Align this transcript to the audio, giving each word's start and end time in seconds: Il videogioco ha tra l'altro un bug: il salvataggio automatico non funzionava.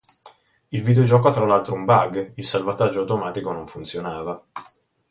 Il 0.71 0.81
videogioco 0.81 1.27
ha 1.27 1.31
tra 1.31 1.45
l'altro 1.45 1.75
un 1.75 1.85
bug: 1.85 2.31
il 2.33 2.43
salvataggio 2.43 3.01
automatico 3.01 3.51
non 3.51 3.67
funzionava. 3.67 4.43